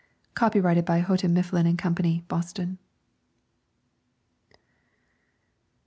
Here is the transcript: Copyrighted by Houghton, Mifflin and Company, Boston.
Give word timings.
Copyrighted 0.33 0.83
by 0.83 1.01
Houghton, 1.01 1.31
Mifflin 1.31 1.67
and 1.67 1.77
Company, 1.77 2.23
Boston. 2.27 2.79